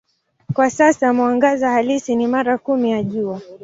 Kwa 0.53 0.69
sasa 0.69 1.13
mwangaza 1.13 1.69
halisi 1.69 2.15
ni 2.15 2.27
mara 2.27 2.57
kumi 2.57 2.91
ya 2.91 3.03
Jua. 3.03 3.41